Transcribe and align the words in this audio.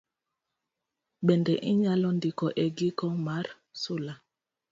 Bende 1.25 1.53
inyalo 1.71 2.07
ndiko 2.17 2.45
e 2.65 2.65
giko 2.77 3.07
mar 3.25 3.45
sula 3.81 4.13